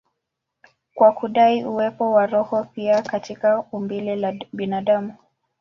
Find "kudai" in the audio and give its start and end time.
1.11-1.63